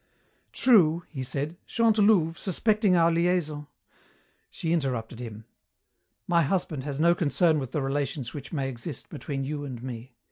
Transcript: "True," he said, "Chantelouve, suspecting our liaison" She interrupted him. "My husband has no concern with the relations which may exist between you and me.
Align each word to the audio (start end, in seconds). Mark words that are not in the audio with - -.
"True," 0.51 1.03
he 1.09 1.21
said, 1.21 1.57
"Chantelouve, 1.67 2.35
suspecting 2.39 2.95
our 2.95 3.11
liaison" 3.11 3.67
She 4.49 4.73
interrupted 4.73 5.19
him. 5.19 5.45
"My 6.27 6.41
husband 6.41 6.83
has 6.85 6.99
no 6.99 7.13
concern 7.13 7.59
with 7.59 7.69
the 7.69 7.83
relations 7.83 8.33
which 8.33 8.51
may 8.51 8.67
exist 8.67 9.09
between 9.09 9.43
you 9.43 9.63
and 9.63 9.83
me. 9.83 10.15